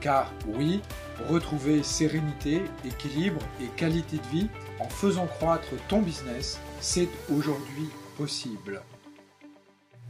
[0.00, 0.80] Car oui,
[1.28, 4.46] retrouver sérénité, équilibre et qualité de vie
[4.78, 8.82] en faisant croître ton business, c'est aujourd'hui possible.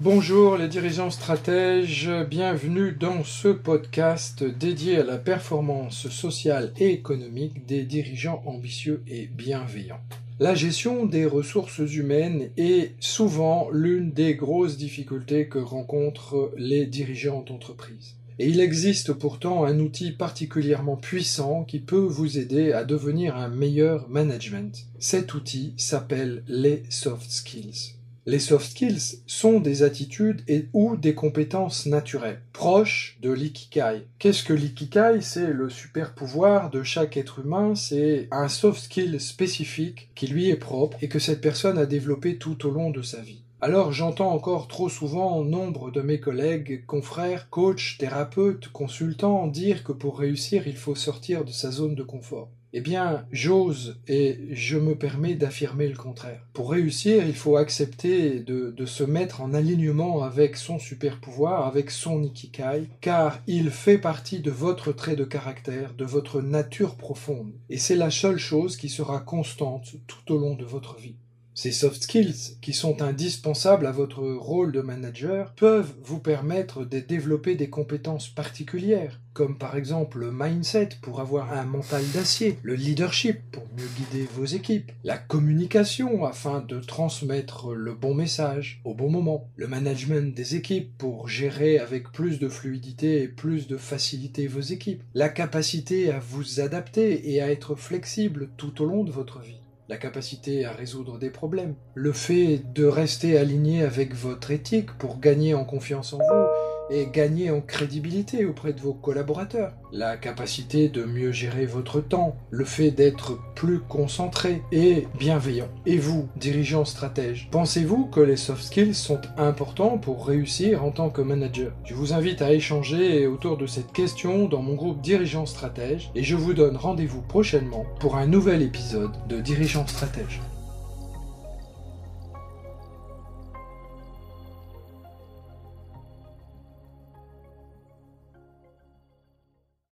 [0.00, 7.66] Bonjour les dirigeants stratèges, bienvenue dans ce podcast dédié à la performance sociale et économique
[7.66, 10.00] des dirigeants ambitieux et bienveillants.
[10.40, 17.42] La gestion des ressources humaines est souvent l'une des grosses difficultés que rencontrent les dirigeants
[17.42, 18.16] d'entreprise.
[18.38, 23.48] Et il existe pourtant un outil particulièrement puissant qui peut vous aider à devenir un
[23.48, 24.86] meilleur management.
[24.98, 27.94] Cet outil s'appelle les soft skills.
[28.26, 34.06] Les soft skills sont des attitudes et ou des compétences naturelles, proches de l'ikikai.
[34.18, 39.20] Qu'est-ce que l'ikikai C'est le super pouvoir de chaque être humain, c'est un soft skill
[39.20, 43.02] spécifique qui lui est propre et que cette personne a développé tout au long de
[43.02, 43.42] sa vie.
[43.64, 49.92] Alors j'entends encore trop souvent nombre de mes collègues, confrères, coachs, thérapeutes, consultants dire que
[49.92, 52.50] pour réussir il faut sortir de sa zone de confort.
[52.74, 56.46] Eh bien, j'ose et je me permets d'affirmer le contraire.
[56.52, 61.90] Pour réussir, il faut accepter de, se mettre en alignement avec son super pouvoir, avec
[61.90, 67.54] son ikikai, car il fait partie de votre trait de caractère, de votre nature profonde.
[67.70, 71.16] Et c'est la seule chose qui sera constante tout au long de votre vie.
[71.56, 76.98] Ces soft skills, qui sont indispensables à votre rôle de manager, peuvent vous permettre de
[76.98, 82.74] développer des compétences particulières, comme par exemple le mindset pour avoir un mental d'acier, le
[82.74, 88.92] leadership pour mieux guider vos équipes, la communication afin de transmettre le bon message au
[88.92, 93.76] bon moment, le management des équipes pour gérer avec plus de fluidité et plus de
[93.76, 99.04] facilité vos équipes, la capacité à vous adapter et à être flexible tout au long
[99.04, 104.14] de votre vie la capacité à résoudre des problèmes, le fait de rester aligné avec
[104.14, 108.92] votre éthique pour gagner en confiance en vous et gagner en crédibilité auprès de vos
[108.92, 115.68] collaborateurs, la capacité de mieux gérer votre temps, le fait d'être plus concentré et bienveillant.
[115.86, 121.10] Et vous, dirigeant stratège, pensez-vous que les soft skills sont importants pour réussir en tant
[121.10, 121.72] que manager?
[121.84, 126.22] Je vous invite à échanger autour de cette question dans mon groupe Dirigeant Stratège et
[126.22, 130.40] je vous donne rendez-vous prochainement pour un nouvel épisode de Dirigeant Stratège.